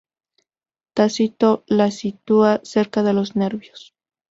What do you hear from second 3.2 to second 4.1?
nervios.